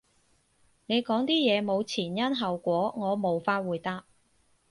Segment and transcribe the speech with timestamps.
[0.87, 4.03] 你講啲嘢冇前因後果，我無法回答